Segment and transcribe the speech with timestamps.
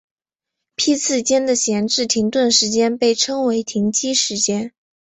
[0.73, 4.73] 批次间的闲置停顿时间被称为停机时间。